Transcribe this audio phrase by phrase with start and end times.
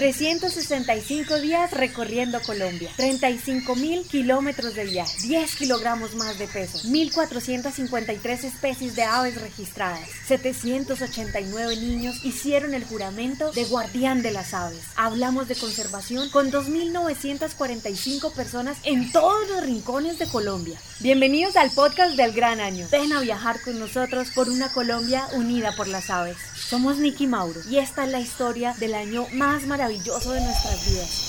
[0.00, 8.44] 365 días recorriendo Colombia, 35 mil kilómetros de viaje, 10 kilogramos más de peso, 1.453
[8.44, 14.80] especies de aves registradas, 789 niños hicieron el juramento de guardián de las aves.
[14.96, 20.80] Hablamos de conservación con 2.945 personas en todos los rincones de Colombia.
[21.00, 22.86] Bienvenidos al podcast del Gran Año.
[22.90, 26.38] Ven a viajar con nosotros por una Colombia unida por las aves.
[26.54, 31.26] Somos Nicky Mauro y esta es la historia del año más maravilloso de nuestras vidas.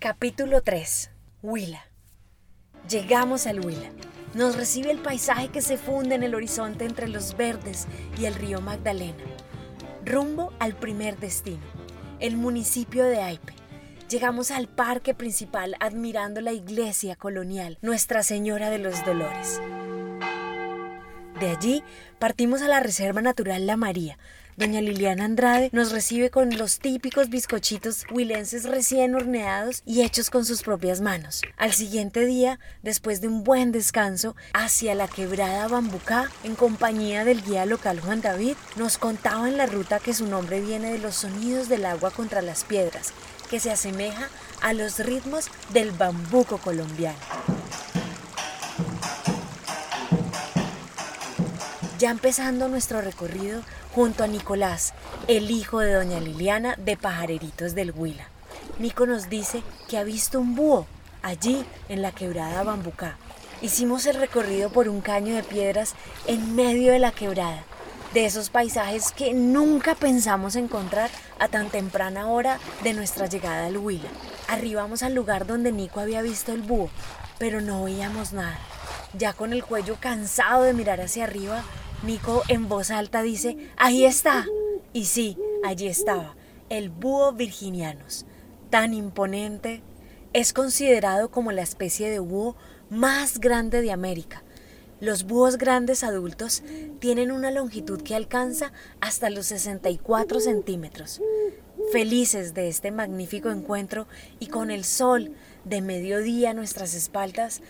[0.00, 1.10] Capítulo 3.
[1.42, 1.84] Huila.
[2.88, 3.90] Llegamos al Huila.
[4.32, 7.86] Nos recibe el paisaje que se funde en el horizonte entre los verdes
[8.18, 9.22] y el río Magdalena.
[10.02, 11.60] Rumbo al primer destino,
[12.20, 13.52] el municipio de Aipe.
[14.08, 19.60] Llegamos al parque principal admirando la iglesia colonial Nuestra Señora de los Dolores.
[21.38, 21.82] De allí
[22.18, 24.18] partimos a la Reserva Natural La María,
[24.58, 30.44] Doña Liliana Andrade nos recibe con los típicos bizcochitos huilenses recién horneados y hechos con
[30.44, 31.42] sus propias manos.
[31.56, 37.44] Al siguiente día, después de un buen descanso, hacia la quebrada Bambucá, en compañía del
[37.44, 41.14] guía local Juan David, nos contaba en la ruta que su nombre viene de los
[41.14, 43.12] sonidos del agua contra las piedras,
[43.48, 44.28] que se asemeja
[44.60, 47.16] a los ritmos del bambuco colombiano.
[51.98, 53.60] Ya empezando nuestro recorrido,
[53.98, 54.94] junto a Nicolás,
[55.26, 58.28] el hijo de doña Liliana de Pajareritos del Huila.
[58.78, 60.86] Nico nos dice que ha visto un búho
[61.20, 63.16] allí en la quebrada Bambucá.
[63.60, 65.96] Hicimos el recorrido por un caño de piedras
[66.28, 67.64] en medio de la quebrada,
[68.14, 73.78] de esos paisajes que nunca pensamos encontrar a tan temprana hora de nuestra llegada al
[73.78, 74.10] Huila.
[74.46, 76.88] Arribamos al lugar donde Nico había visto el búho,
[77.40, 78.60] pero no oíamos nada.
[79.14, 81.64] Ya con el cuello cansado de mirar hacia arriba,
[82.02, 84.46] Nico en voz alta dice, ahí está.
[84.92, 86.36] Y sí, allí estaba,
[86.68, 88.24] el búho virginianus,
[88.70, 89.82] tan imponente,
[90.32, 92.56] es considerado como la especie de búho
[92.88, 94.42] más grande de América.
[95.00, 96.62] Los búhos grandes adultos
[97.00, 101.20] tienen una longitud que alcanza hasta los 64 centímetros.
[101.92, 104.06] Felices de este magnífico encuentro
[104.38, 105.32] y con el sol
[105.64, 107.60] de mediodía a nuestras espaldas,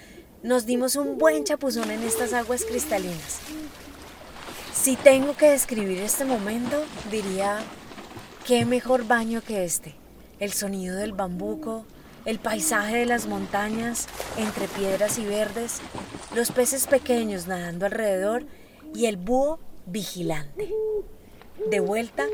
[0.42, 3.40] nos dimos un buen chapuzón en estas aguas cristalinas.
[4.80, 7.58] Si tengo que describir este momento, diría,
[8.46, 9.96] qué mejor baño que este.
[10.38, 11.84] El sonido del bambuco,
[12.24, 14.06] el paisaje de las montañas
[14.36, 15.80] entre piedras y verdes,
[16.32, 18.46] los peces pequeños nadando alrededor
[18.94, 20.72] y el búho vigilante.
[21.68, 22.26] De vuelta,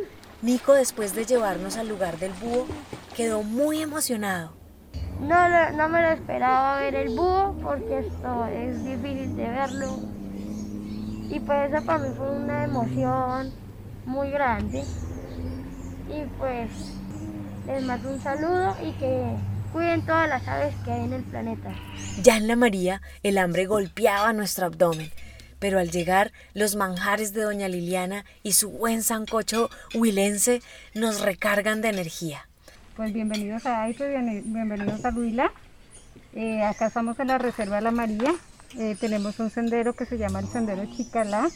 [0.43, 2.66] Nico, después de llevarnos al lugar del búho,
[3.16, 4.53] quedó muy emocionado.
[5.19, 10.23] No, no me lo esperaba ver el búho porque esto es difícil de verlo
[11.34, 13.52] y pues eso para mí fue una emoción
[14.06, 14.84] muy grande.
[16.08, 16.70] Y pues
[17.66, 19.34] les mando un saludo y que
[19.72, 21.74] cuiden todas las aves que hay en el planeta.
[22.22, 25.10] Ya en la María el hambre golpeaba nuestro abdomen,
[25.58, 30.62] pero al llegar los manjares de doña Liliana y su buen sancocho huilense
[30.94, 32.48] nos recargan de energía.
[32.94, 34.06] Pues bienvenidos a Aipe,
[34.44, 35.50] bienvenidos a Huila.
[36.32, 38.34] Eh, acá estamos en la Reserva de La María,
[38.76, 41.48] eh, tenemos un sendero que se llama el Sendero Chicalá,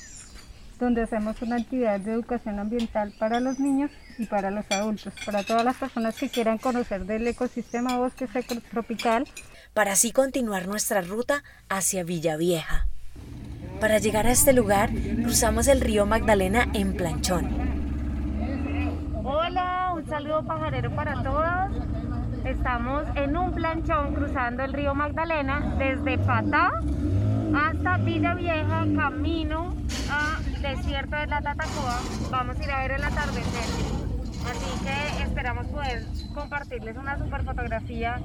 [0.79, 5.43] donde hacemos una actividad de educación ambiental para los niños y para los adultos, para
[5.43, 9.27] todas las personas que quieran conocer del ecosistema bosque seco tropical.
[9.75, 12.87] Para así continuar nuestra ruta hacia Villavieja.
[13.81, 14.91] Para llegar a este lugar,
[15.23, 17.49] cruzamos el río Magdalena en planchón.
[19.25, 22.08] Hola, un saludo pajarero para todos.
[22.49, 26.71] Estamos en un planchón cruzando el río Magdalena desde Patá
[27.55, 29.75] hasta Villa Vieja, camino
[30.11, 32.01] a desierto de la Tatacoa.
[32.31, 33.99] Vamos a ir a ver el atardecer.
[34.49, 38.19] Así que esperamos poder compartirles una super fotografía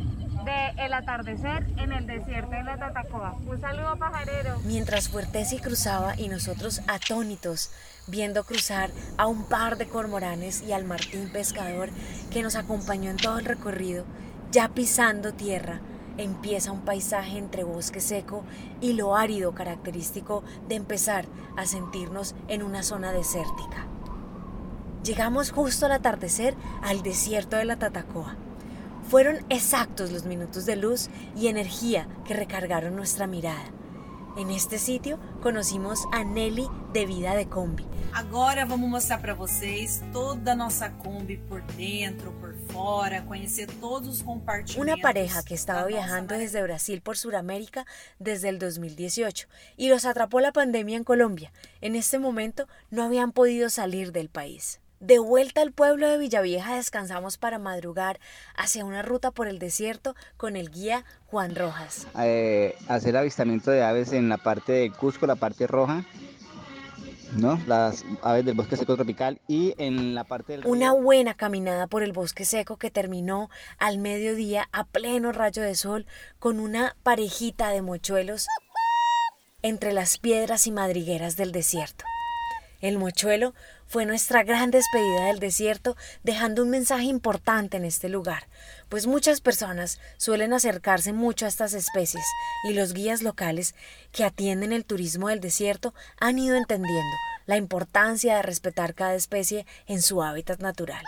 [0.45, 3.35] del el atardecer en el desierto de la Tatacoa.
[3.45, 4.57] Un saludo pajarero.
[4.63, 7.71] Mientras Fuertesi cruzaba y nosotros atónitos
[8.07, 11.89] viendo cruzar a un par de cormoranes y al Martín pescador
[12.31, 14.05] que nos acompañó en todo el recorrido,
[14.53, 15.81] ya pisando tierra,
[16.17, 18.43] empieza un paisaje entre bosque seco
[18.81, 21.25] y lo árido característico de empezar
[21.57, 23.87] a sentirnos en una zona desértica.
[25.03, 26.53] Llegamos justo al atardecer
[26.83, 28.35] al desierto de la Tatacoa.
[29.09, 33.65] Fueron exactos los minutos de luz y energía que recargaron nuestra mirada.
[34.35, 37.85] En este sitio conocimos a Nelly de Vida de Combi.
[38.13, 44.07] Agora vamos mostrar para vocês toda a nossa Kombi por dentro, por fora, conhecer todos
[44.07, 44.77] os compartimentos.
[44.77, 47.85] Una pareja que estaba viajando desde Brasil por Sudamérica
[48.17, 49.47] desde el 2018
[49.77, 51.53] y los atrapó la pandemia en Colombia.
[51.81, 54.79] En este momento no habían podido salir del país.
[55.03, 58.21] De vuelta al pueblo de Villavieja descansamos para madrugar
[58.55, 62.07] hacia una ruta por el desierto con el guía Juan Rojas.
[62.17, 66.05] Eh, hacer avistamiento de aves en la parte de Cusco, la parte roja,
[67.35, 67.59] ¿no?
[67.67, 72.01] Las aves del bosque seco tropical y en la parte del Una buena caminada por
[72.01, 73.49] el bosque seco que terminó
[73.79, 76.05] al mediodía a pleno rayo de sol
[76.39, 78.47] con una parejita de mochuelos
[79.63, 82.05] entre las piedras y madrigueras del desierto.
[82.83, 83.53] El mochuelo
[83.87, 88.49] fue nuestra gran despedida del desierto, dejando un mensaje importante en este lugar,
[88.89, 92.25] pues muchas personas suelen acercarse mucho a estas especies
[92.65, 93.73] y los guías locales
[94.11, 97.15] que atienden el turismo del desierto han ido entendiendo
[97.45, 101.05] la importancia de respetar cada especie en su hábitat natural.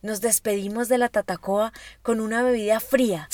[0.00, 3.28] Nos despedimos de la Tatacoa con una bebida fría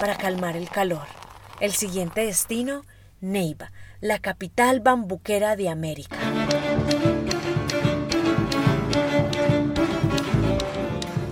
[0.00, 1.06] para calmar el calor.
[1.60, 2.84] El siguiente destino,
[3.20, 6.16] Neiva, la capital bambuquera de América.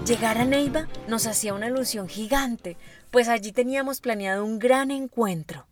[0.07, 2.77] Llegar a Neiva nos hacía una ilusión gigante,
[3.11, 5.67] pues allí teníamos planeado un gran encuentro,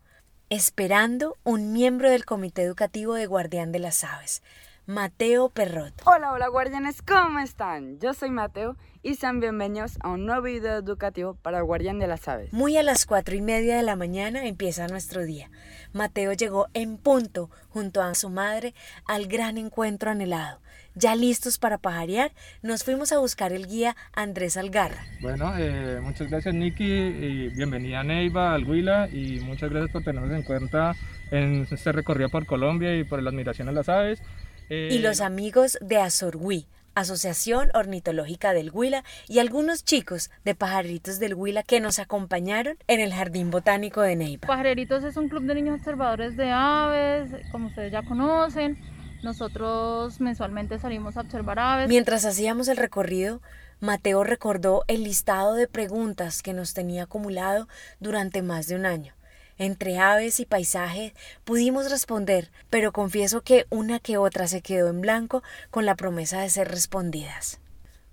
[0.49, 4.43] esperando un miembro del comité educativo de Guardián de las Aves,
[4.87, 6.01] Mateo Perrot.
[6.05, 7.99] Hola, hola guardianes, ¿cómo están?
[7.99, 12.25] Yo soy Mateo y sean bienvenidos a un nuevo video educativo para Guardián de las
[12.29, 12.53] Aves.
[12.53, 15.51] Muy a las cuatro y media de la mañana empieza nuestro día.
[15.91, 18.73] Mateo llegó en punto junto a su madre
[19.05, 20.61] al gran encuentro anhelado.
[20.95, 22.31] Ya listos para pajarear,
[22.61, 25.03] nos fuimos a buscar el guía Andrés Algarra.
[25.21, 30.05] Bueno, eh, muchas gracias Nicky y bienvenida a Neiva, al Huila y muchas gracias por
[30.05, 30.95] tenernos en cuenta
[31.29, 34.21] en este recorrido por Colombia y por la admiración a las aves.
[34.69, 41.19] Eh, Y los amigos de Azorhui, Asociación Ornitológica del Huila, y algunos chicos de Pajaritos
[41.19, 44.47] del Huila que nos acompañaron en el Jardín Botánico de Neiva.
[44.47, 48.77] Pajareritos es un club de niños observadores de aves, como ustedes ya conocen.
[49.23, 51.87] Nosotros mensualmente salimos a observar aves.
[51.87, 53.41] Mientras hacíamos el recorrido,
[53.79, 57.67] Mateo recordó el listado de preguntas que nos tenía acumulado
[57.99, 59.13] durante más de un año.
[59.57, 61.13] Entre aves y paisajes
[61.43, 66.41] pudimos responder, pero confieso que una que otra se quedó en blanco con la promesa
[66.41, 67.59] de ser respondidas.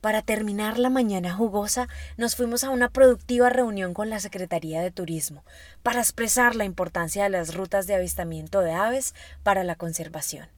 [0.01, 1.89] Para terminar la mañana jugosa,
[2.19, 5.45] nos fuimos a una productiva reunión con la Secretaría de Turismo
[5.83, 10.49] para expresar la importancia de las rutas de avistamiento de aves para la conservación.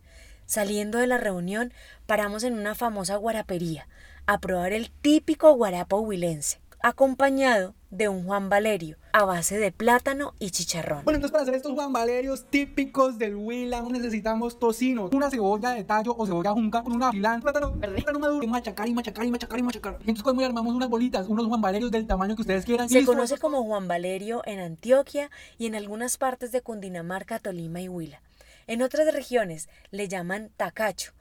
[0.47, 1.73] Saliendo de la reunión,
[2.07, 3.89] paramos en una famosa guarapería
[4.27, 10.35] a probar el típico guarapo huilense, acompañado de un Juan Valerio a base de plátano
[10.39, 11.05] y chicharrón.
[11.05, 15.85] Bueno, entonces para hacer estos Juan Valerios típicos del Huila necesitamos tocino, una cebolla de
[15.85, 19.25] tallo o cebolla junca con una cilantro, plátano verde, plátano maduro, y machacar y machacar
[19.25, 19.95] y machacar y machacar.
[20.01, 22.89] Y entonces como armamos unas bolitas, unos Juan Valerios del tamaño que ustedes quieran.
[22.89, 27.89] Se conoce como Juan Valerio en Antioquia y en algunas partes de Cundinamarca, Tolima y
[27.89, 28.21] Huila.
[28.67, 31.13] En otras regiones le llaman tacacho.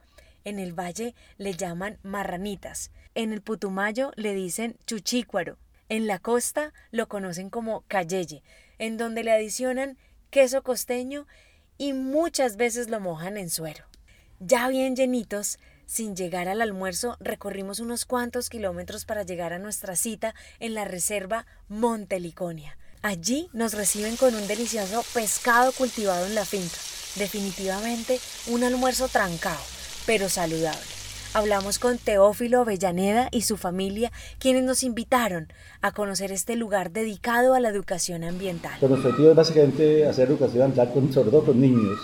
[0.44, 2.90] En el valle le llaman marranitas.
[3.16, 5.56] En el Putumayo le dicen chuchícuaro.
[5.88, 8.42] En la costa lo conocen como cayeye,
[8.78, 9.96] en donde le adicionan
[10.28, 11.26] queso costeño
[11.78, 13.86] y muchas veces lo mojan en suero.
[14.38, 19.96] Ya bien llenitos, sin llegar al almuerzo, recorrimos unos cuantos kilómetros para llegar a nuestra
[19.96, 22.76] cita en la reserva Monteliconia.
[23.00, 26.76] Allí nos reciben con un delicioso pescado cultivado en la finca.
[27.14, 29.62] Definitivamente un almuerzo trancado,
[30.04, 30.95] pero saludable.
[31.36, 35.48] Hablamos con Teófilo Avellaneda y su familia, quienes nos invitaron
[35.82, 38.72] a conocer este lugar dedicado a la educación ambiental.
[38.80, 41.98] Nuestro objetivo es básicamente hacer educación ambiental, con, sobre todo con niños,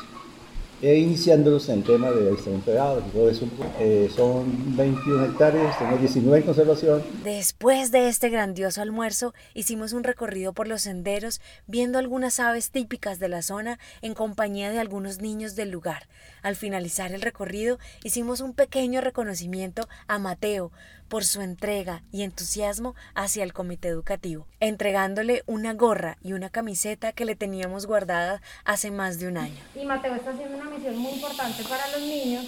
[0.83, 3.47] e iniciándolos en tema de avistamiento de todo eso.
[3.79, 7.03] Eh, son 21 hectáreas, tenemos 19 en conservación.
[7.23, 13.21] Después de este grandioso almuerzo, hicimos un recorrido por los senderos, viendo algunas aves típicas
[13.21, 16.09] de la zona en compañía de algunos niños del lugar.
[16.43, 20.73] Al finalizar el recorrido, hicimos un pequeño reconocimiento a Mateo
[21.13, 27.13] por su entrega y entusiasmo hacia el comité educativo, entregándole una gorra y una camiseta
[27.13, 29.61] que le teníamos guardadas hace más de un año.
[29.75, 32.47] Y Mateo está haciendo una misión muy importante para los niños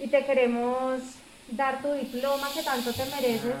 [0.00, 1.00] y te queremos
[1.52, 3.54] dar tu diploma que tanto te mereces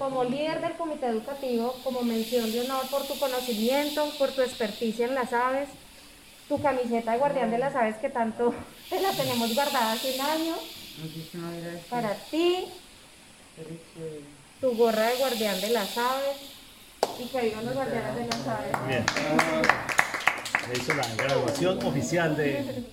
[0.00, 5.06] como líder del comité educativo, como mención de honor por tu conocimiento, por tu experticia
[5.06, 5.68] en las aves,
[6.48, 8.52] tu camiseta de guardián de las aves que tanto
[8.90, 10.54] te la tenemos guardada hace un año
[11.00, 11.84] Muchísimas gracias.
[11.84, 12.66] para ti,
[14.60, 16.36] tu gorra de guardián de las aves
[17.20, 18.72] y que vivan los guardianes de las aves.
[18.86, 19.04] Bien.
[20.66, 22.84] Se hizo la graduación oficial de...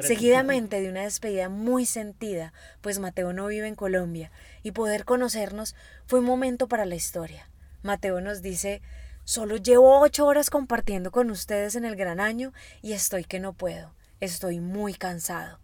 [0.00, 4.30] Seguidamente de una despedida muy sentida, pues Mateo no vive en Colombia,
[4.62, 5.74] y poder conocernos
[6.06, 7.48] fue un momento para la historia.
[7.82, 8.80] Mateo nos dice,
[9.24, 13.52] solo llevo ocho horas compartiendo con ustedes en el gran año y estoy que no
[13.54, 15.58] puedo, estoy muy cansado.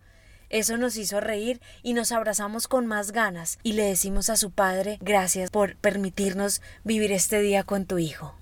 [0.50, 4.50] Eso nos hizo reír y nos abrazamos con más ganas y le decimos a su
[4.50, 8.34] padre gracias por permitirnos vivir este día con tu hijo.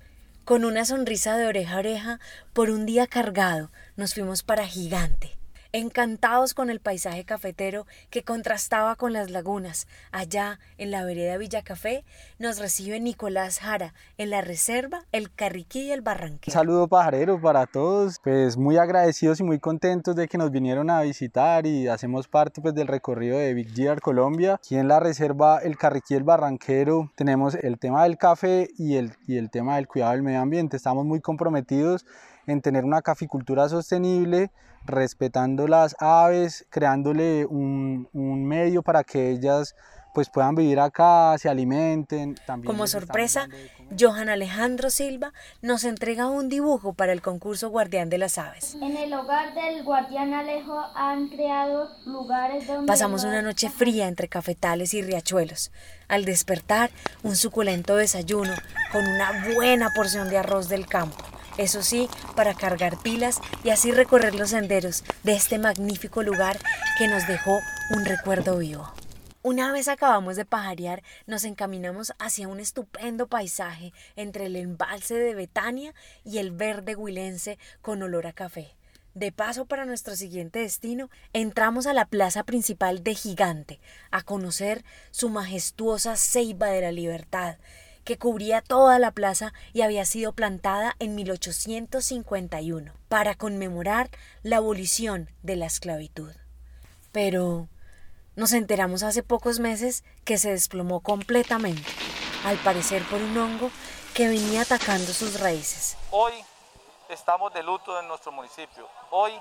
[0.45, 2.19] Con una sonrisa de oreja a oreja,
[2.53, 5.42] por un día cargado, nos fuimos para Gigante
[5.73, 9.87] encantados con el paisaje cafetero que contrastaba con las lagunas.
[10.11, 12.05] Allá, en la vereda Villa Café,
[12.37, 16.51] nos recibe Nicolás Jara, en la reserva El Carriquí y el Barranquero.
[16.51, 20.91] Un saludo pajarero para todos, pues muy agradecidos y muy contentos de que nos vinieron
[20.91, 24.55] a visitar y hacemos parte pues del recorrido de Big Gear Colombia.
[24.55, 28.97] Aquí en la reserva El Carriquí y el Barranquero tenemos el tema del café y
[28.97, 30.77] el, y el tema del cuidado del medio ambiente.
[30.77, 32.05] Estamos muy comprometidos
[32.45, 34.51] en tener una caficultura sostenible,
[34.85, 39.75] respetando las aves, creándole un, un medio para que ellas
[40.13, 42.35] pues puedan vivir acá, se alimenten.
[42.45, 43.49] También Como sorpresa,
[43.99, 48.75] Johan Alejandro Silva nos entrega un dibujo para el concurso Guardián de las Aves.
[48.75, 52.87] En el hogar del Guardián Alejo han creado lugares donde...
[52.87, 55.71] Pasamos una noche fría entre cafetales y riachuelos.
[56.07, 56.91] Al despertar,
[57.23, 58.53] un suculento desayuno
[58.91, 61.32] con una buena porción de arroz del campo.
[61.57, 66.57] Eso sí, para cargar pilas y así recorrer los senderos de este magnífico lugar
[66.97, 67.59] que nos dejó
[67.91, 68.91] un recuerdo vivo.
[69.43, 75.35] Una vez acabamos de pajarear, nos encaminamos hacia un estupendo paisaje entre el embalse de
[75.35, 75.93] Betania
[76.23, 78.75] y el verde huilense con olor a café.
[79.15, 83.79] De paso para nuestro siguiente destino, entramos a la plaza principal de Gigante,
[84.09, 87.57] a conocer su majestuosa ceiba de la libertad,
[88.03, 94.09] que cubría toda la plaza y había sido plantada en 1851 para conmemorar
[94.41, 96.31] la abolición de la esclavitud.
[97.11, 97.67] Pero
[98.35, 101.89] nos enteramos hace pocos meses que se desplomó completamente,
[102.45, 103.71] al parecer por un hongo
[104.13, 105.97] que venía atacando sus raíces.
[106.11, 106.33] Hoy
[107.09, 108.87] estamos de luto en nuestro municipio.
[109.11, 109.31] Hoy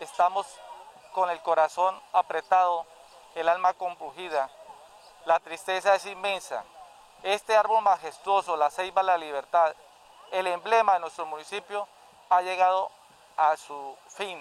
[0.00, 0.46] estamos
[1.12, 2.86] con el corazón apretado,
[3.34, 4.50] el alma compugida.
[5.26, 6.64] La tristeza es inmensa.
[7.22, 9.74] Este árbol majestuoso, la ceiba de la libertad,
[10.32, 11.86] el emblema de nuestro municipio,
[12.30, 12.90] ha llegado
[13.36, 14.38] a su fin,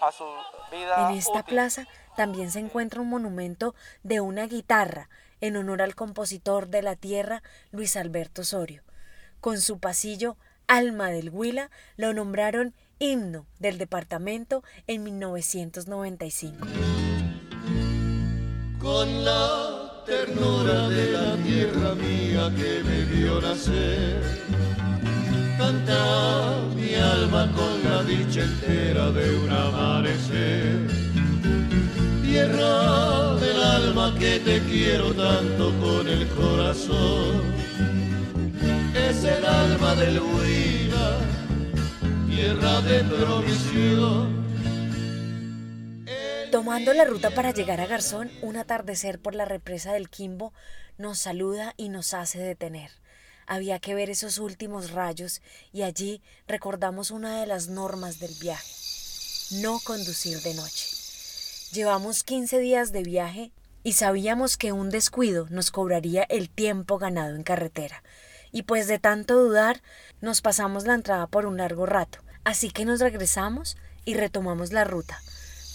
[0.00, 0.24] a su
[0.70, 1.10] vida.
[1.10, 5.08] En esta plaza también se encuentra un monumento de una guitarra
[5.40, 8.82] en honor al compositor de la tierra Luis Alberto Osorio.
[9.40, 16.66] Con su pasillo Alma del Huila lo nombraron himno del departamento en 1995.
[18.80, 19.75] Con la
[20.06, 24.22] ternura de la tierra mía que me vio nacer,
[25.58, 31.06] canta mi alma con la dicha entera de un amanecer
[32.36, 37.40] tierra del alma que te quiero tanto con el corazón.
[38.94, 41.16] Es el alma del Huila,
[42.28, 44.45] tierra de promisión.
[46.50, 50.52] Tomando la ruta para llegar a Garzón, un atardecer por la represa del Quimbo
[50.96, 52.90] nos saluda y nos hace detener.
[53.46, 58.72] Había que ver esos últimos rayos y allí recordamos una de las normas del viaje,
[59.62, 60.86] no conducir de noche.
[61.72, 63.50] Llevamos 15 días de viaje
[63.82, 68.02] y sabíamos que un descuido nos cobraría el tiempo ganado en carretera.
[68.52, 69.82] Y pues de tanto dudar,
[70.20, 72.20] nos pasamos la entrada por un largo rato.
[72.44, 75.20] Así que nos regresamos y retomamos la ruta.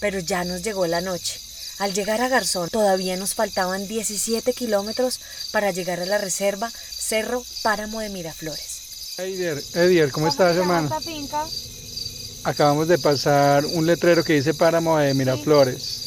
[0.02, 1.40] Pero ya nos llegó la noche.
[1.78, 5.20] Al llegar a Garzón todavía nos faltaban 17 kilómetros
[5.52, 9.14] para llegar a la reserva Cerro Páramo de Miraflores.
[9.18, 10.90] Edier, Edier ¿cómo, estás, hermano?
[12.42, 16.00] Acabamos de pasar un letrero que dice Páramo de Miraflores.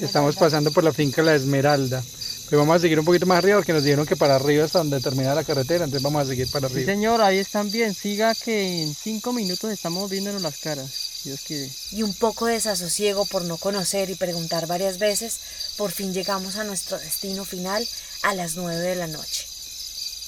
[0.00, 2.04] Estamos pasando por la finca La Esmeralda.
[2.52, 4.80] Pero vamos a seguir un poquito más arriba porque nos dijeron que para arriba hasta
[4.80, 6.80] donde termina la carretera, entonces vamos a seguir para arriba.
[6.80, 7.94] Sí, señor, ahí están bien.
[7.94, 10.90] Siga que en cinco minutos estamos viéndonos las caras.
[11.24, 11.70] Dios quiere.
[11.92, 15.38] Y un poco de desasosiego por no conocer y preguntar varias veces,
[15.78, 17.88] por fin llegamos a nuestro destino final
[18.20, 19.46] a las nueve de la noche.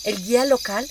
[0.04, 0.88] El guía local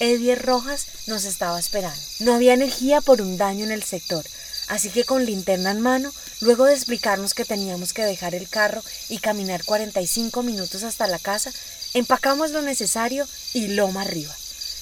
[0.00, 1.98] Edier Rojas nos estaba esperando.
[2.20, 4.22] No había energía por un daño en el sector,
[4.68, 8.82] así que con linterna en mano, luego de explicarnos que teníamos que dejar el carro
[9.08, 11.52] y caminar 45 minutos hasta la casa,
[11.94, 14.34] empacamos lo necesario y loma arriba.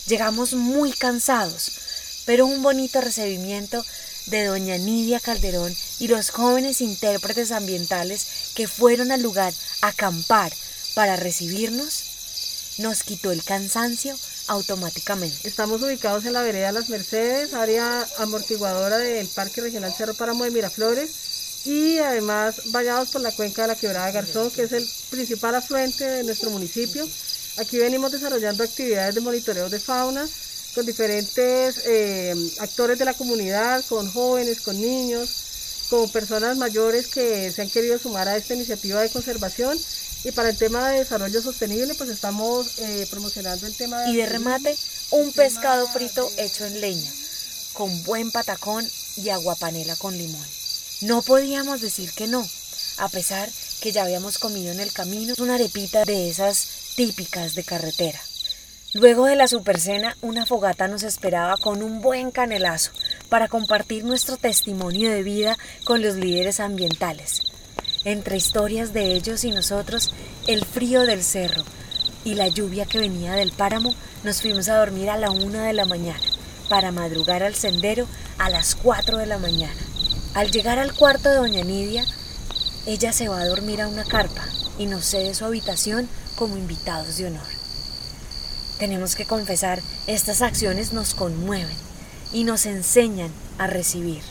[0.07, 1.73] Llegamos muy cansados,
[2.27, 3.85] pero un bonito recibimiento
[4.27, 10.53] de doña Nidia Calderón y los jóvenes intérpretes ambientales que fueron al lugar a acampar
[10.95, 12.05] para recibirnos,
[12.79, 14.17] nos quitó el cansancio
[14.53, 15.49] automáticamente.
[15.49, 20.51] Estamos ubicados en la vereda Las Mercedes, área amortiguadora del Parque Regional Cerro Páramo de
[20.51, 25.55] Miraflores y además bañados por la cuenca de la Quebrada Garzón, que es el principal
[25.55, 27.09] afluente de nuestro municipio.
[27.59, 30.29] Aquí venimos desarrollando actividades de monitoreo de fauna
[30.75, 37.51] con diferentes eh, actores de la comunidad, con jóvenes, con niños, con personas mayores que
[37.51, 39.79] se han querido sumar a esta iniciativa de conservación
[40.25, 44.11] y para el tema de desarrollo sostenible, pues estamos eh, promocionando el tema de...
[44.11, 44.77] Y de remate,
[45.11, 47.11] un pescado frito hecho en leña,
[47.73, 50.47] con buen patacón y aguapanela con limón.
[51.03, 52.47] No podíamos decir que no,
[52.99, 53.51] a pesar
[53.81, 58.21] que ya habíamos comido en el camino una arepita de esas típicas de carretera.
[58.95, 62.93] Luego de la supercena, una fogata nos esperaba con un buen canelazo
[63.29, 67.52] para compartir nuestro testimonio de vida con los líderes ambientales
[68.05, 70.13] entre historias de ellos y nosotros,
[70.47, 71.63] el frío del cerro
[72.25, 73.95] y la lluvia que venía del páramo,
[74.25, 76.21] nos fuimos a dormir a la una de la mañana
[76.69, 78.07] para madrugar al sendero
[78.39, 79.81] a las cuatro de la mañana.
[80.35, 82.05] Al llegar al cuarto de doña Nidia,
[82.87, 84.45] ella se va a dormir a una carpa
[84.79, 87.47] y nos cede su habitación como invitados de honor.
[88.79, 91.77] Tenemos que confesar, estas acciones nos conmueven
[92.33, 94.23] y nos enseñan a recibir.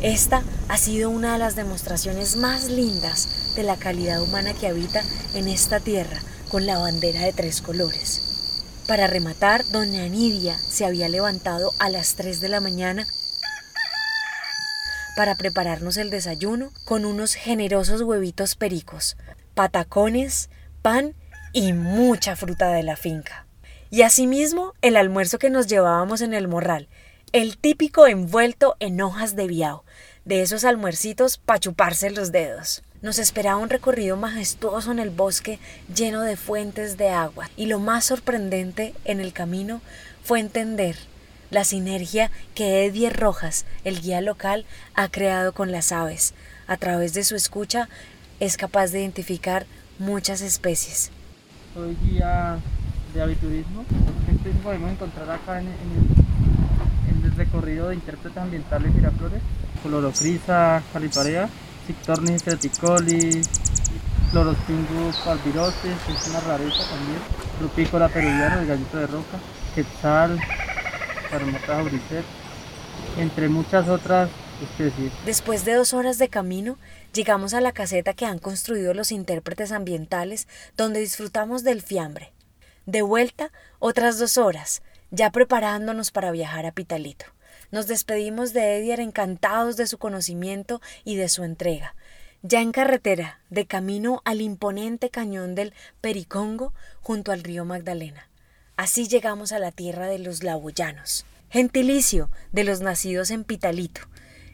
[0.00, 5.02] Esta ha sido una de las demostraciones más lindas de la calidad humana que habita
[5.34, 6.20] en esta tierra
[6.50, 8.22] con la bandera de tres colores.
[8.86, 13.06] Para rematar, doña Nidia se había levantado a las 3 de la mañana
[15.14, 19.16] para prepararnos el desayuno con unos generosos huevitos pericos,
[19.54, 20.48] patacones,
[20.80, 21.14] pan
[21.52, 23.46] y mucha fruta de la finca.
[23.90, 26.88] Y asimismo el almuerzo que nos llevábamos en el morral,
[27.32, 29.84] el típico envuelto en hojas de biao,
[30.24, 32.82] de esos almuercitos para chuparse los dedos.
[33.02, 35.58] Nos esperaba un recorrido majestuoso en el bosque
[35.94, 39.80] lleno de fuentes de agua y lo más sorprendente en el camino
[40.22, 40.96] fue entender
[41.50, 46.34] la sinergia que Edie Rojas, el guía local, ha creado con las aves.
[46.66, 47.88] A través de su escucha
[48.40, 49.66] es capaz de identificar
[49.98, 51.10] muchas especies.
[51.74, 52.58] Soy guía
[53.14, 53.84] de aviturismo.
[54.42, 56.27] ¿Qué podemos encontrar acá en, el
[57.38, 59.40] recorrido de intérpretes ambientales Miraflores,
[59.82, 61.48] Chlorocrisa caliparea,
[61.86, 63.48] Cictornis certicolis,
[64.30, 67.18] Chlorospingus palvirosis, es una rareza también,
[67.60, 69.38] Rupícola peruviana, el gallito de roca,
[69.74, 70.38] Quetzal,
[71.30, 72.24] Parmata auricer,
[73.16, 74.28] entre muchas otras
[74.62, 75.12] especies.
[75.24, 76.76] Después de dos horas de camino,
[77.14, 82.32] llegamos a la caseta que han construido los intérpretes ambientales, donde disfrutamos del fiambre.
[82.86, 87.26] De vuelta, otras dos horas, ya preparándonos para viajar a Pitalito.
[87.70, 91.94] Nos despedimos de Edier encantados de su conocimiento y de su entrega.
[92.42, 98.28] Ya en carretera, de camino al imponente cañón del Pericongo junto al río Magdalena.
[98.76, 104.02] Así llegamos a la tierra de los laboyanos, gentilicio de los nacidos en Pitalito.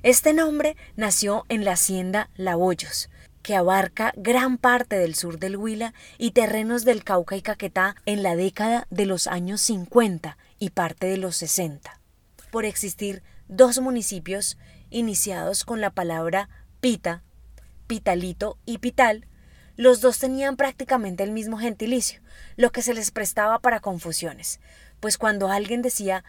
[0.02, 3.10] Este nombre nació en la hacienda Laboyos,
[3.44, 8.22] que abarca gran parte del sur del Huila y terrenos del Cauca y Caquetá en
[8.22, 12.00] la década de los años 50 y parte de los 60,
[12.50, 14.56] por existir dos municipios
[14.88, 16.48] iniciados con la palabra
[16.80, 17.22] pita,
[17.86, 19.26] pitalito y pital,
[19.76, 22.22] los dos tenían prácticamente el mismo gentilicio,
[22.56, 24.58] lo que se les prestaba para confusiones,
[25.00, 26.24] pues cuando alguien decía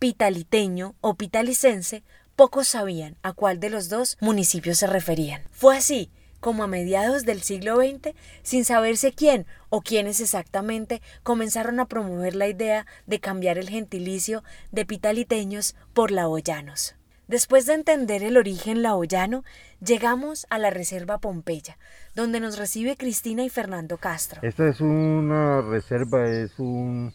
[0.00, 2.02] pitaliteño o pitalicense,
[2.34, 5.44] pocos sabían a cuál de los dos municipios se referían.
[5.52, 11.80] Fue así como a mediados del siglo XX, sin saberse quién o quiénes exactamente, comenzaron
[11.80, 16.96] a promover la idea de cambiar el gentilicio de pitaliteños por laoyanos.
[17.28, 19.42] Después de entender el origen laoyano,
[19.84, 21.76] llegamos a la Reserva Pompeya,
[22.14, 24.40] donde nos recibe Cristina y Fernando Castro.
[24.42, 27.12] Esta es una reserva, es un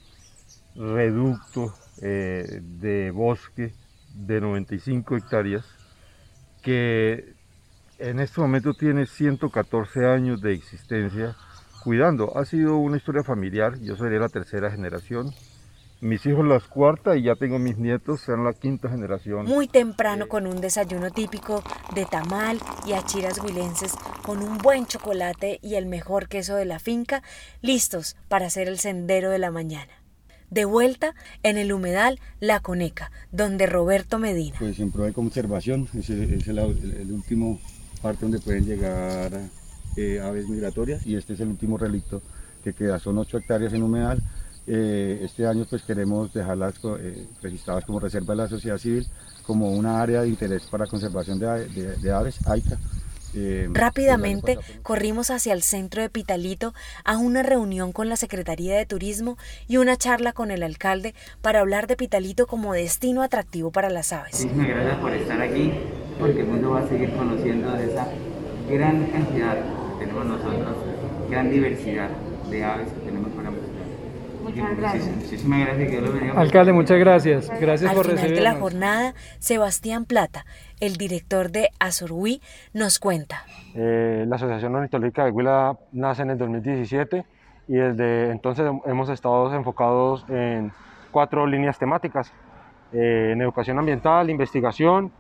[0.76, 3.74] reducto eh, de bosque
[4.14, 5.66] de 95 hectáreas
[6.62, 7.34] que
[8.02, 11.36] en este momento tiene 114 años de existencia
[11.84, 12.36] cuidando.
[12.36, 15.32] Ha sido una historia familiar, yo soy de la tercera generación.
[16.02, 19.46] Mis hijos las cuarta y ya tengo mis nietos, sean la quinta generación.
[19.46, 25.60] Muy temprano con un desayuno típico de tamal y achiras huilenses, con un buen chocolate
[25.62, 27.22] y el mejor queso de la finca,
[27.62, 29.92] listos para hacer el sendero de la mañana.
[30.50, 34.58] De vuelta en el humedal La Coneca, donde Roberto Medina.
[34.58, 37.60] Pues en pro de conservación, es el último
[38.02, 39.32] parte donde pueden llegar
[39.96, 42.22] eh, aves migratorias y este es el último relicto
[42.64, 44.22] que queda, son 8 hectáreas en humedal.
[44.68, 49.08] Eh, este año pues queremos dejarlas eh, registradas como reserva de la sociedad civil,
[49.46, 52.78] como una área de interés para conservación de, aves, AICA,
[53.34, 56.74] Eh, Rápidamente corrimos hacia el centro de Pitalito
[57.06, 59.38] a una reunión con la Secretaría de Turismo
[59.70, 64.12] y una charla con el alcalde para hablar de Pitalito como destino atractivo para las
[64.12, 64.34] aves.
[64.44, 65.72] Muchísimas gracias por estar aquí,
[66.22, 68.08] porque el mundo va a seguir conociendo de esa
[68.70, 69.56] gran cantidad
[70.00, 70.78] que tenemos nosotros,
[71.30, 72.10] gran diversidad
[72.50, 73.72] de aves que tenemos para mostrar.
[74.44, 75.16] Muchas gracias.
[75.16, 76.40] Muchísimas gracias, que Dios lo bendiga.
[76.40, 77.50] Alcalde, muchas gracias.
[77.60, 78.60] Gracias Al por final de la recibirnos.
[78.60, 80.46] jornada, Sebastián Plata,
[80.80, 82.42] el director de Azurui,
[82.74, 83.44] nos cuenta.
[83.76, 87.26] Eh, la Asociación Ornitológica de Huila nace en el 2017
[87.68, 90.72] y desde entonces hemos estado enfocados en
[91.12, 92.32] cuatro líneas temáticas,
[92.94, 95.12] eh, en educación ambiental, investigación,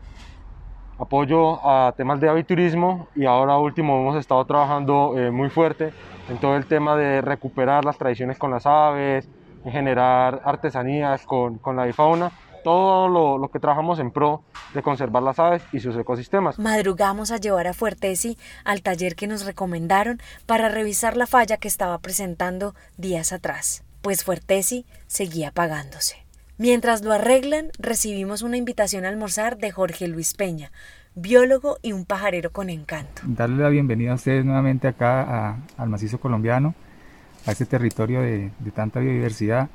[1.01, 5.91] apoyo a temas de aviturismo y ahora último hemos estado trabajando eh, muy fuerte
[6.29, 9.27] en todo el tema de recuperar las tradiciones con las aves,
[9.65, 12.31] en generar artesanías con, con la avifauna,
[12.63, 14.43] todo lo, lo que trabajamos en pro
[14.75, 16.59] de conservar las aves y sus ecosistemas.
[16.59, 21.67] Madrugamos a llevar a Fuertesi al taller que nos recomendaron para revisar la falla que
[21.67, 26.30] estaba presentando días atrás, pues Fuertesi seguía pagándose.
[26.65, 30.71] Mientras lo arreglan, recibimos una invitación a almorzar de Jorge Luis Peña,
[31.15, 33.23] biólogo y un pajarero con encanto.
[33.25, 36.75] darle la bienvenida a ustedes nuevamente acá al macizo colombiano,
[37.47, 39.69] a este territorio de, tanta biodiversidad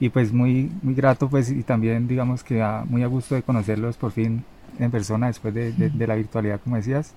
[0.00, 3.44] y pues muy, muy grato pues y también digamos que a- muy a gusto de
[3.44, 4.44] conocerlos por fin
[4.80, 7.14] en persona después de, de- de la virtualidad como decías.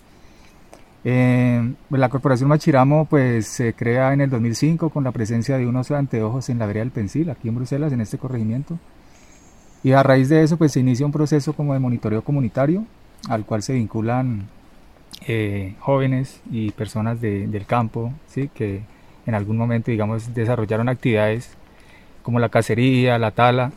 [1.04, 5.66] Eh, pues, la corporación Machiramo pues se crea en el 2005 con la presencia de
[5.66, 8.78] unos anteojos en la vereda del Pensil, aquí en Bruselas, en este corregimiento.
[9.86, 12.86] Y a raíz de eso pues se inicia un proceso como de monitoreo comunitario
[13.30, 14.48] al cual se vinculan
[15.28, 18.50] eh, jóvenes y personas de- del campo, ¿sí?
[18.52, 18.82] que
[19.28, 21.56] en algún momento, digamos, desarrollaron actividades
[22.24, 23.74] como la cacería, la tala,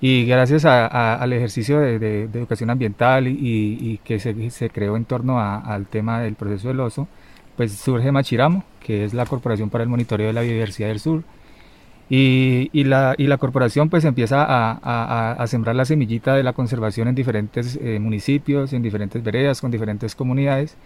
[0.00, 5.84] y gracias al ejercicio de, educación ambiental y, que se, se creó en torno al
[5.86, 7.06] tema del proceso del oso,
[7.54, 11.22] pues surge Machiramo, que es la Corporación para el Monitoreo de la Biodiversidad del Sur,
[12.10, 17.78] y, la, corporación pues empieza a, a- sembrar la semillita de la conservación en diferentes
[17.80, 20.76] eh, municipios, en diferentes veredas, con diferentes comunidades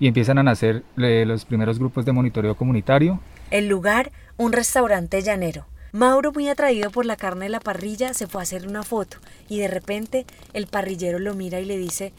[0.00, 3.20] y empiezan a nacer los primeros grupos de monitoreo comunitario.
[3.50, 5.66] El lugar, un restaurante llanero.
[5.92, 9.18] Mauro, muy atraído por la carne de la parrilla, se fue a hacer una foto
[9.48, 12.12] y de repente el parrillero lo mira y le dice,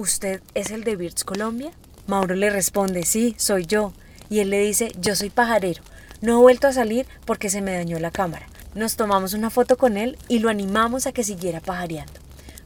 [0.00, 1.72] ¿Usted es el de Birds Colombia?
[2.06, 3.92] Mauro le responde, sí, soy yo.
[4.30, 5.82] Y él le dice, yo soy pajarero.
[6.20, 8.46] No he vuelto a salir porque se me dañó la cámara.
[8.74, 12.12] Nos tomamos una foto con él y lo animamos a que siguiera pajareando.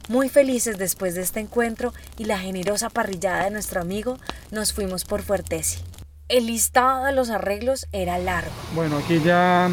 [0.07, 4.17] Muy felices después de este encuentro y la generosa parrillada de nuestro amigo,
[4.51, 5.79] nos fuimos por Fuertesi.
[6.27, 8.51] El listado de los arreglos era largo.
[8.75, 9.69] Bueno, aquí ya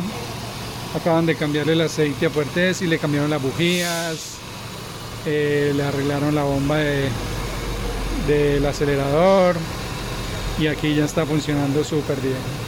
[0.95, 4.37] acaban de cambiarle el aceite a Fuertes y le cambiaron las bujías,
[5.27, 7.09] eh, le arreglaron la bomba de-
[8.27, 9.57] del acelerador
[10.59, 12.62] y aquí ya está funcionando súper bien.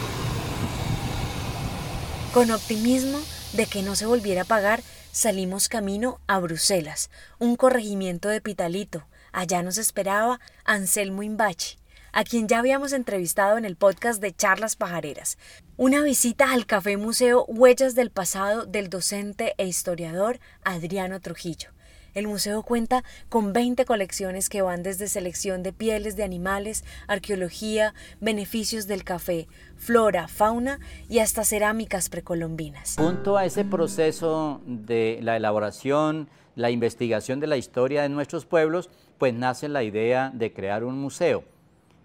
[2.35, 3.21] Con optimismo
[3.53, 9.07] de que no se volviera a pagar, salimos camino a Bruselas, un corregimiento de Pitalito.
[9.31, 11.79] Allá nos esperaba Anselmo Imbachi,
[12.11, 15.39] a quien ya habíamos entrevistado en el podcast de Charlas Pajareras.
[15.77, 21.74] Una visita al Café Museo Huellas del Pasado del docente e historiador Adriano Trujillo.
[22.15, 27.95] El museo cuenta con 20 colecciones que van desde selección de pieles de animales, arqueología,
[28.21, 32.95] beneficios del café, flora, fauna y hasta cerámicas precolombinas.
[32.97, 38.91] Junto a ese proceso de la elaboración, la investigación de la historia de nuestros pueblos,
[39.19, 41.45] pues nace la idea de crear un museo.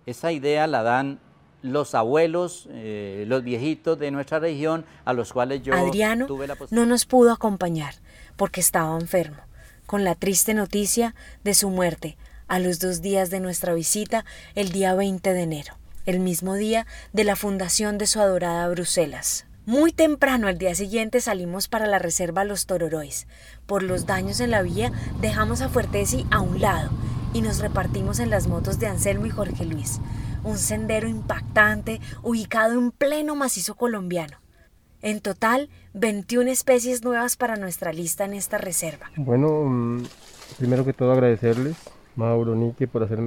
[0.05, 1.19] Esa idea la dan
[1.61, 6.55] los abuelos, eh, los viejitos de nuestra región, a los cuales yo Adriano tuve la
[6.55, 6.85] posibilidad.
[6.85, 7.95] no nos pudo acompañar
[8.37, 9.37] porque estaba enfermo,
[9.89, 12.15] con la triste noticia de su muerte
[12.47, 14.23] a los dos días de nuestra visita
[14.53, 19.47] el día 20 de enero, el mismo día de la fundación de su adorada Bruselas.
[19.65, 23.25] Muy temprano al día siguiente salimos para la reserva Los Tororois.
[23.65, 26.91] Por los daños en la vía dejamos a Fuertesi a un lado
[27.33, 30.01] y nos repartimos en las motos de Anselmo y Jorge Luis,
[30.43, 34.37] un sendero impactante ubicado en pleno macizo colombiano.
[35.01, 39.09] En total, 21 especies nuevas para nuestra lista en esta reserva.
[39.15, 40.03] Bueno, mm,
[40.57, 41.77] primero que todo agradecerles,
[42.17, 43.19] Mauro, Niki, por, hacer,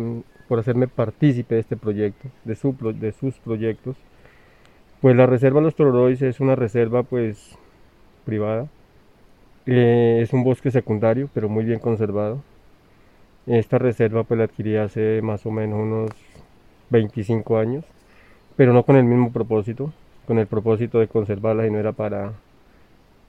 [0.48, 3.96] por hacerme partícipe de este proyecto, de, su, de sus proyectos.
[5.00, 7.56] Pues la reserva Los Tororois es una reserva pues
[8.26, 8.68] privada.
[9.64, 12.42] Eh, es un bosque secundario, pero muy bien conservado.
[13.46, 16.10] Esta reserva pues la adquirí hace más o menos unos
[16.90, 17.84] 25 años,
[18.56, 19.92] pero no con el mismo propósito,
[20.32, 22.32] con el propósito de conservarla y no era para,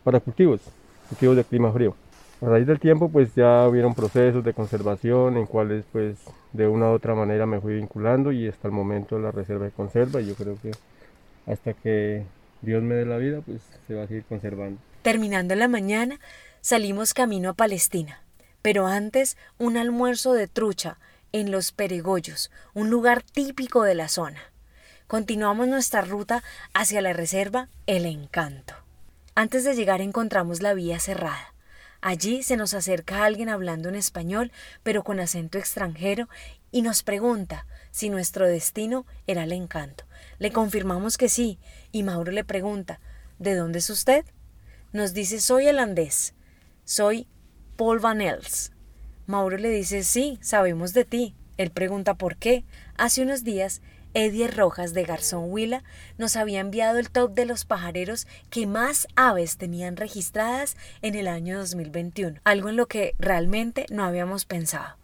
[0.05, 0.61] para cultivos,
[1.09, 1.97] cultivos de clima frío.
[2.41, 6.15] A raíz del tiempo pues ya hubieron procesos de conservación en cuales pues
[6.53, 9.71] de una u otra manera me fui vinculando y hasta el momento la reserva de
[9.71, 10.71] conserva y yo creo que
[11.45, 12.23] hasta que
[12.61, 14.79] Dios me dé la vida pues se va a seguir conservando.
[15.01, 16.21] Terminando la mañana,
[16.61, 18.21] salimos camino a Palestina,
[18.61, 20.99] pero antes un almuerzo de trucha
[21.33, 24.52] en Los Peregollos, un lugar típico de la zona.
[25.13, 28.73] Continuamos nuestra ruta hacia la reserva El Encanto.
[29.35, 31.53] Antes de llegar encontramos la vía cerrada.
[32.01, 36.29] Allí se nos acerca alguien hablando en español, pero con acento extranjero,
[36.71, 40.05] y nos pregunta si nuestro destino era el encanto.
[40.39, 41.59] Le confirmamos que sí,
[41.91, 42.99] y Mauro le pregunta,
[43.37, 44.25] ¿de dónde es usted?
[44.93, 46.33] Nos dice, soy holandés,
[46.85, 47.27] soy
[47.75, 48.71] Paul Van Els.
[49.27, 51.35] Mauro le dice, sí, sabemos de ti.
[51.57, 52.65] Él pregunta por qué.
[52.97, 55.83] Hace unos días Eddie Rojas de Garzón Huila
[56.17, 61.27] nos había enviado el top de los pajareros que más aves tenían registradas en el
[61.27, 64.97] año 2021, algo en lo que realmente no habíamos pensado.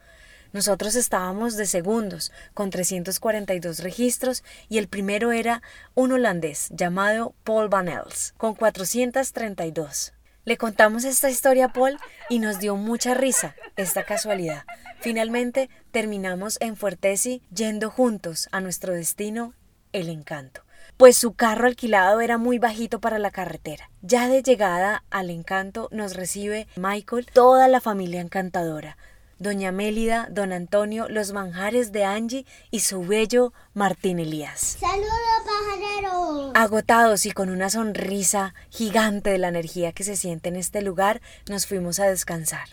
[0.52, 5.62] Nosotros estábamos de segundos, con 342 registros, y el primero era
[5.94, 10.14] un holandés llamado Paul Van Els, con 432.
[10.46, 11.98] Le contamos esta historia a Paul
[12.30, 14.64] y nos dio mucha risa esta casualidad.
[15.00, 19.54] Finalmente terminamos en Fuertesi yendo juntos a nuestro destino,
[19.92, 20.62] el encanto.
[20.98, 23.90] Pues su carro alquilado era muy bajito para la carretera.
[24.02, 28.98] Ya de llegada al encanto nos recibe Michael, toda la familia encantadora.
[29.40, 34.78] Doña Mélida, Don Antonio, los manjares de Angie y su bello Martín Elías.
[34.78, 35.10] ¡Saludos,
[35.46, 36.52] pajareros!
[36.56, 41.22] Agotados y con una sonrisa gigante de la energía que se siente en este lugar,
[41.50, 42.68] nos fuimos a descansar.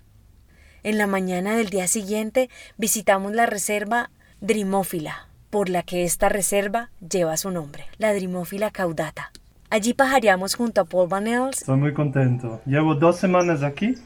[0.82, 6.90] En la mañana del día siguiente visitamos la reserva Drimófila, por la que esta reserva
[6.98, 9.30] lleva su nombre, la Drimófila caudata.
[9.70, 11.58] Allí pajareamos junto a Paul Van Els.
[11.58, 12.60] Estoy muy contento.
[12.66, 13.96] Llevo dos semanas aquí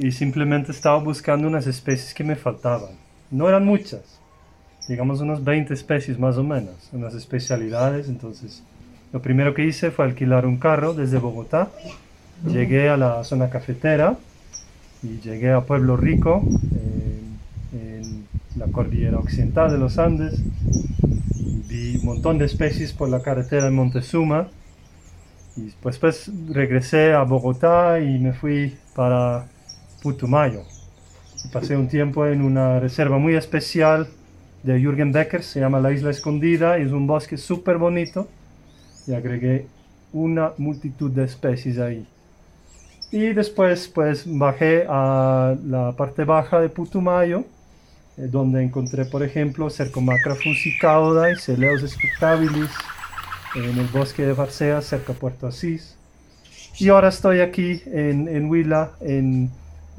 [0.00, 2.92] y simplemente estaba buscando unas especies que me faltaban.
[3.30, 4.00] No eran muchas,
[4.88, 8.08] digamos unas 20 especies más o menos, unas especialidades.
[8.08, 8.62] Entonces,
[9.12, 11.68] lo primero que hice fue alquilar un carro desde Bogotá.
[12.46, 14.16] Llegué a la zona cafetera
[15.02, 16.42] y llegué a Pueblo Rico,
[17.74, 18.24] en
[18.56, 20.40] la cordillera occidental de los Andes.
[21.68, 24.48] Vi un montón de especies por la carretera de Montezuma.
[25.58, 29.46] Y después pues, regresé a Bogotá y me fui para
[30.02, 30.62] Putumayo.
[31.52, 34.08] Pasé un tiempo en una reserva muy especial
[34.62, 38.28] de Jürgen Becker, se llama La Isla Escondida, es un bosque súper bonito
[39.06, 39.66] y agregué
[40.12, 42.06] una multitud de especies ahí.
[43.10, 47.44] Y después pues bajé a la parte baja de Putumayo,
[48.16, 52.70] eh, donde encontré por ejemplo Cercomacra fusicauda y Celeus spectabilis
[53.56, 55.96] en el bosque de Barcea cerca de Puerto Asís.
[56.78, 59.50] Y ahora estoy aquí en Huila, en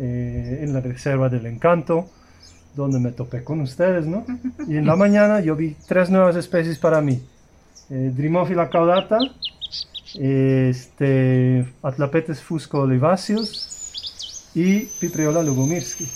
[0.04, 2.10] eh, en la Reserva del Encanto,
[2.76, 4.26] donde me topé con ustedes, ¿no?
[4.68, 7.22] Y en la mañana yo vi tres nuevas especies para mí.
[7.92, 9.20] Eh, Drimophila caudata,
[10.20, 16.10] este, Atlapetes fusco oliváceos y Pipriola lugomirski,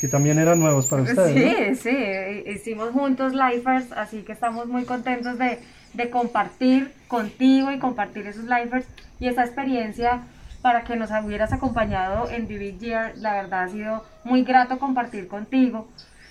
[0.00, 1.78] que también eran nuevos para ustedes.
[1.78, 5.58] Sí, sí, hicimos juntos lifers, así que estamos muy contentos de,
[5.92, 8.86] de compartir contigo y compartir esos lifers
[9.20, 10.22] y esa experiencia
[10.66, 13.12] para que nos hubieras acompañado en Vivid Year.
[13.18, 15.86] La verdad ha sido muy grato compartir contigo.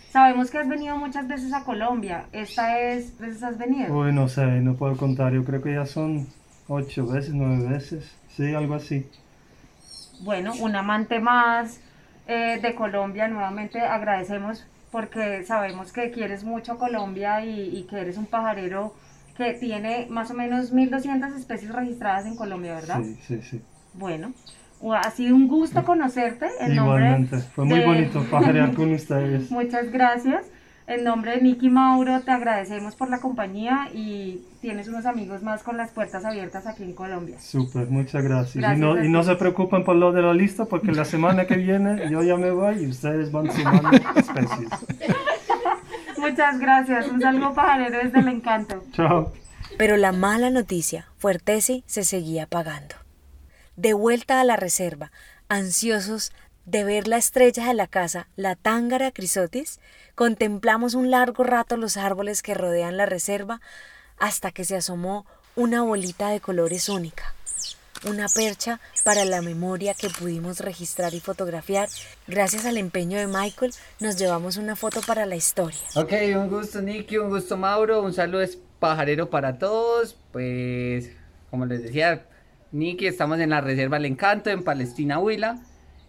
[0.09, 2.25] Sabemos que has venido muchas veces a Colombia.
[2.33, 3.97] ¿Esta es veces has venido?
[3.97, 5.31] Uy, no sé, no puedo contar.
[5.31, 6.27] Yo creo que ya son
[6.67, 8.13] ocho veces, nueve veces.
[8.27, 9.09] Sí, algo así.
[10.19, 11.79] Bueno, un amante más
[12.27, 13.29] eh, de Colombia.
[13.29, 18.93] Nuevamente agradecemos porque sabemos que quieres mucho Colombia y, y que eres un pajarero
[19.37, 23.01] que tiene más o menos 1.200 especies registradas en Colombia, ¿verdad?
[23.01, 23.61] Sí, sí, sí.
[23.97, 24.33] Bueno,
[24.93, 26.47] ha sido un gusto conocerte.
[26.59, 27.85] En Igualmente, fue muy de...
[27.85, 29.49] bonito pajarear con ustedes.
[29.51, 30.45] Muchas gracias.
[30.87, 35.63] En nombre de Nicky Mauro te agradecemos por la compañía y tienes unos amigos más
[35.63, 37.39] con las puertas abiertas aquí en Colombia.
[37.39, 38.55] Súper, muchas gracias.
[38.55, 41.55] Gracias y, no, y se preocupen por lo de la lista porque la semana que
[41.55, 44.69] viene yo ya me voy y ustedes van sumando especies.
[46.17, 47.07] Muchas gracias.
[47.07, 48.83] Un saludo pajarero desde el encanto.
[48.91, 49.33] Chao.
[49.79, 52.95] Pero la mala noticia, Fuertesi se seguía pagando.
[53.75, 55.11] De vuelta a la reserva,
[55.49, 56.31] ansiosos
[56.65, 59.79] de ver la estrella de la casa, la tángara crisotis,
[60.15, 63.61] contemplamos un largo rato los árboles que rodean la reserva
[64.17, 67.35] hasta que se asomó una bolita de colores única,
[68.07, 71.89] una percha para la memoria que pudimos registrar y fotografiar.
[72.27, 75.79] Gracias al empeño de Michael, nos llevamos una foto para la historia.
[75.95, 80.17] Ok, un gusto Nicky, un gusto Mauro, un saludo es pajarero para todos.
[80.31, 81.11] Pues,
[81.49, 82.25] como les decía,
[82.71, 85.61] Nicky, estamos en la Reserva El Encanto, en Palestina, Huila.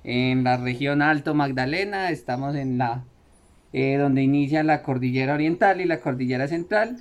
[0.05, 3.05] en la región Alto Magdalena, estamos en la
[3.73, 6.97] eh, donde inicia la cordillera oriental y la cordillera central.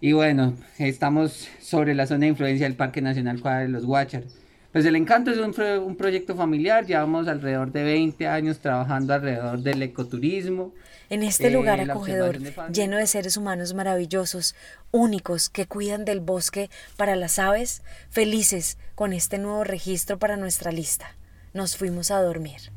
[0.00, 4.38] Y bueno, estamos sobre la zona de influencia del Parque Nacional Cuadra de los Guácharos.
[4.72, 9.60] Pues el encanto es un, un, proyecto familiar, llevamos alrededor de 20 años trabajando alrededor
[9.60, 10.72] del ecoturismo.
[11.08, 12.38] En este lugar eh, acogedor,
[12.72, 14.56] lleno de seres humanos maravillosos,
[14.90, 20.72] únicos, que cuidan del bosque para las aves, felices con este nuevo registro para nuestra
[20.72, 21.16] lista,
[21.52, 22.72] nos fuimos a dormir.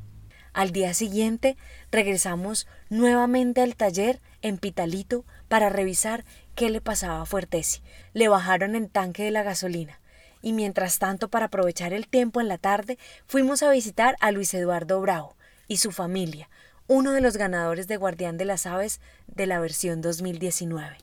[0.53, 1.57] Al día siguiente
[1.91, 7.81] regresamos nuevamente al taller en Pitalito para revisar qué le pasaba a Fuertesi.
[8.13, 9.99] Le bajaron el tanque de la gasolina
[10.41, 14.53] y mientras tanto para aprovechar el tiempo en la tarde fuimos a visitar a Luis
[14.53, 15.35] Eduardo Bravo
[15.67, 16.49] y su familia,
[16.89, 20.97] uno de los ganadores de Guardián de las Aves de la versión 2019.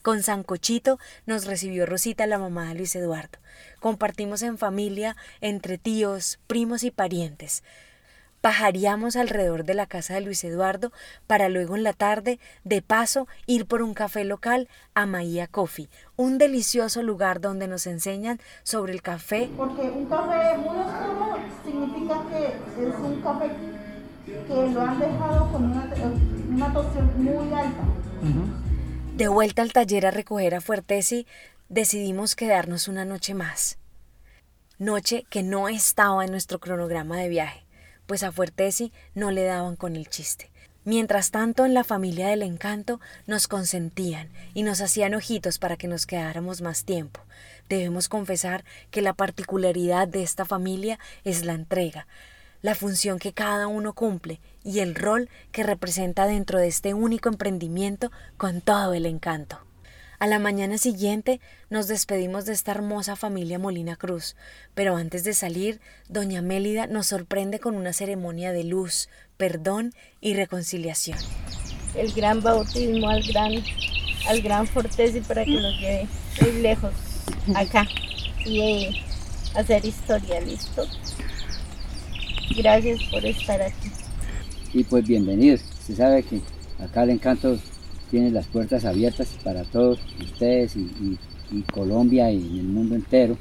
[0.00, 3.40] Con Sancochito nos recibió Rosita, la mamá de Luis Eduardo.
[3.80, 7.64] Compartimos en familia, entre tíos, primos y parientes.
[8.40, 10.92] Pajaríamos alrededor de la casa de Luis Eduardo
[11.26, 15.88] para luego en la tarde, de paso, ir por un café local a Maía Coffee,
[16.14, 19.50] un delicioso lugar donde nos enseñan sobre el café.
[19.56, 22.46] Porque un café muy oscuro significa que
[22.86, 23.50] es un café
[24.48, 25.88] que lo han dejado con una,
[26.50, 26.68] una
[27.16, 27.84] muy alta.
[29.16, 31.26] De vuelta al taller a recoger a Fuertesi,
[31.68, 33.78] decidimos quedarnos una noche más.
[34.78, 37.68] Noche que no estaba en nuestro cronograma de viaje
[38.08, 40.50] pues a Fuertesi no le daban con el chiste.
[40.84, 45.88] Mientras tanto, en la familia del encanto nos consentían y nos hacían ojitos para que
[45.88, 47.20] nos quedáramos más tiempo.
[47.68, 52.06] Debemos confesar que la particularidad de esta familia es la entrega,
[52.62, 57.28] la función que cada uno cumple y el rol que representa dentro de este único
[57.28, 59.60] emprendimiento con todo el encanto.
[60.20, 61.40] A la mañana siguiente
[61.70, 64.34] nos despedimos de esta hermosa familia Molina Cruz,
[64.74, 70.34] pero antes de salir, doña Mélida nos sorprende con una ceremonia de luz, perdón y
[70.34, 71.18] reconciliación.
[71.94, 73.52] El gran bautismo al gran,
[74.26, 76.08] al gran Fortesi para que nos lleve
[76.42, 76.92] muy lejos,
[77.54, 77.86] acá,
[78.44, 79.04] y
[79.54, 80.84] hacer historia, ¿listo?
[82.56, 83.90] Gracias por estar aquí.
[84.72, 86.40] Y pues bienvenidos, se sabe que
[86.82, 87.58] acá el encanto
[88.10, 91.18] tiene las puertas abiertas para todos ustedes y,
[91.72, 93.38] Colombia y el mundo entero.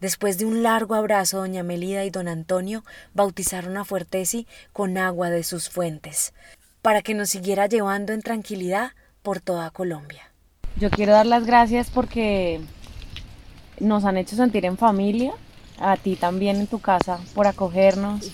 [0.00, 5.30] Después de un largo abrazo, doña Melida y don Antonio bautizaron a Fuertesi con agua
[5.30, 6.34] de sus fuentes,
[6.82, 8.90] para que nos siguiera llevando en tranquilidad
[9.22, 10.32] por toda Colombia.
[10.78, 12.60] Yo quiero dar las gracias porque
[13.78, 15.32] nos han hecho sentir en familia,
[15.78, 18.30] a ti también en tu casa, por acogernos,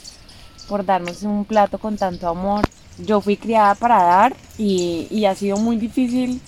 [0.69, 2.65] por darnos un plato con tanto amor
[2.99, 6.41] yo fui criada para dar y, ha sido muy difícil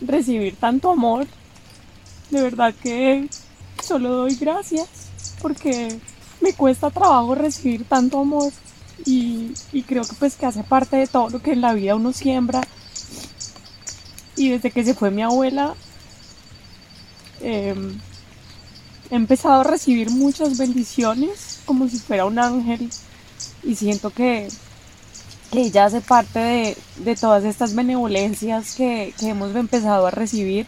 [0.00, 1.26] recibir tanto amor.
[2.30, 3.28] De verdad que
[3.82, 4.88] solo doy gracias
[5.40, 5.98] porque
[6.40, 8.52] me cuesta trabajo recibir tanto amor
[9.04, 9.52] y,
[9.86, 12.60] creo que pues que hace parte de todo lo que en la vida uno siembra.
[14.36, 15.74] Y desde que se fue mi abuela,
[17.40, 17.98] em,
[19.12, 22.90] he empezado a recibir muchas bendiciones como si fuera un ángel
[23.62, 24.48] y siento que
[25.52, 30.66] que ella hace parte de, todas estas benevolencias que, hemos empezado a recibir.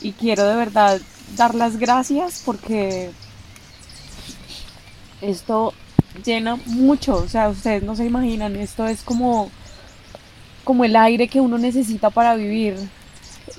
[0.00, 1.00] Y quiero de verdad
[1.36, 3.12] dar las gracias porque
[5.20, 5.72] esto
[6.24, 9.48] llena mucho, o sea, ustedes no se imaginan, esto es como,
[10.64, 12.76] como el aire que uno necesita para vivir.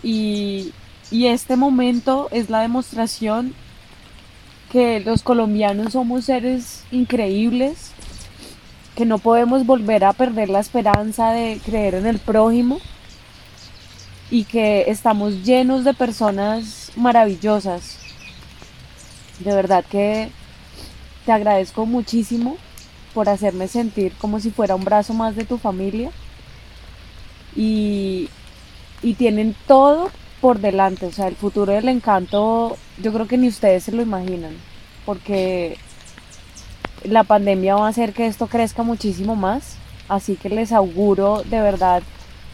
[0.04, 0.74] Y,
[1.14, 3.54] y este momento es la demostración
[4.72, 7.92] que los colombianos somos seres increíbles,
[8.96, 12.80] que no podemos volver a perder la esperanza de creer en el prójimo
[14.32, 18.00] y que estamos llenos de personas maravillosas.
[19.38, 20.32] De verdad que
[21.28, 22.58] te agradezco muchísimo
[23.14, 26.10] por hacerme sentir como si fuera un brazo más de tu familia
[27.56, 28.32] y,
[29.04, 30.10] y tienen todo
[30.44, 34.02] por delante, o sea, el futuro del encanto yo creo que ni ustedes se lo
[34.02, 34.52] imaginan,
[35.06, 35.78] porque
[37.06, 39.78] la pandemia va a hacer que esto crezca muchísimo más,
[40.10, 42.04] así que les auguro de verdad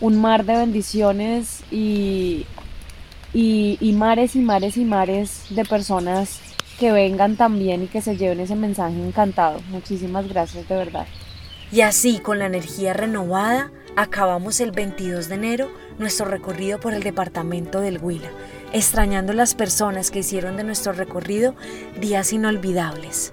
[0.01, 2.45] un mar de bendiciones y,
[3.33, 6.41] y, mares y mares y mares de personas
[6.79, 9.61] que vengan también y que se lleven ese mensaje encantado.
[9.71, 11.07] Muchísimas gracias de verdad.
[11.71, 17.03] Y así, con la energía renovada, acabamos el 22 de enero nuestro recorrido por el
[17.03, 18.29] departamento del Huila,
[18.73, 21.53] extrañando las personas que hicieron de nuestro recorrido
[21.99, 23.31] días inolvidables.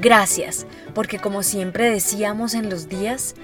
[0.00, 3.34] Gracias, porque como siempre decíamos en los días,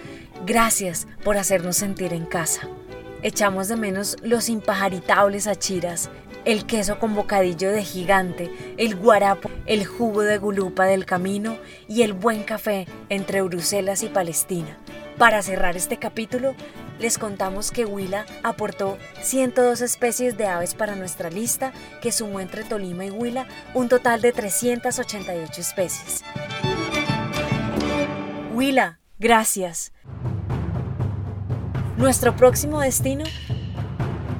[0.44, 2.68] gracias por hacernos sentir en casa.
[3.22, 6.10] Echamos de menos los impajaritables achiras
[6.44, 11.56] el queso con bocadillo de gigante, el guarapo, el jugo de gulupa del camino
[11.88, 14.78] y el buen café entre Bruselas y Palestina.
[15.18, 16.56] Para cerrar este capítulo,
[16.98, 22.64] les contamos que Huila aportó 102 especies de aves para nuestra lista, que sumó entre
[22.64, 26.24] Tolima y Huila un total de 388 especies.
[28.52, 29.92] Huila, gracias.
[31.96, 33.24] Nuestro próximo destino,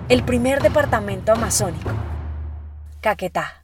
[0.09, 1.91] el primer departamento amazónico,
[3.01, 3.64] Caquetá.